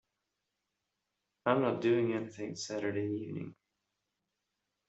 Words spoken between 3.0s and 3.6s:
evening.